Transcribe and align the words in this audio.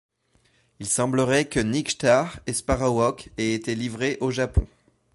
Il 0.79 0.87
semblerait 0.87 1.47
que 1.47 1.59
Nightjar 1.59 2.39
et 2.47 2.53
Sparrowhawk 2.53 3.29
aient 3.37 3.53
été 3.53 3.75
livrés 3.75 4.17
au 4.19 4.31
Japon. 4.31 4.65